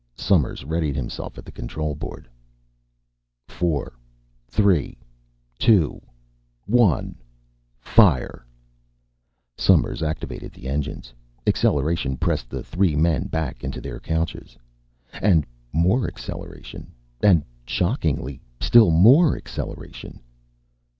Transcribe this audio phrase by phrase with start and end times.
[0.17, 2.27] Somers readied himself at the control board.
[3.47, 3.93] "Four
[4.47, 4.97] three
[5.59, 6.01] two
[6.65, 7.21] one
[7.79, 8.43] fire!"
[9.59, 11.13] Somers activated the engines.
[11.45, 14.57] Acceleration pressed the three men back into their couches,
[15.21, 16.87] and more acceleration,
[17.21, 20.19] and shockingly still more acceleration.